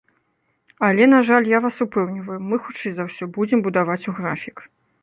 [0.87, 4.57] Але, на жаль, я вас упэўніваю, мы, хутчэй за ўсё, будзем будаваць у графік.